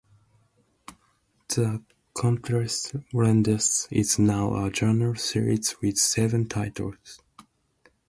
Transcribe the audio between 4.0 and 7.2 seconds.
now a journal series with seven titles.